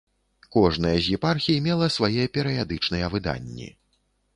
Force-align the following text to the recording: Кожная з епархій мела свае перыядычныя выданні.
Кожная 0.55 0.93
з 1.01 1.17
епархій 1.19 1.57
мела 1.67 1.93
свае 1.99 2.25
перыядычныя 2.39 3.05
выданні. 3.17 3.75